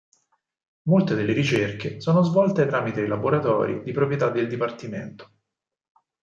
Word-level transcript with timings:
Molte 0.87 1.13
delle 1.13 1.31
ricerche 1.31 2.01
sono 2.01 2.23
svolte 2.23 2.65
tramite 2.65 3.01
i 3.01 3.07
laboratori 3.07 3.83
di 3.83 3.91
proprietà 3.91 4.29
del 4.31 4.47
dipartimento. 4.47 5.29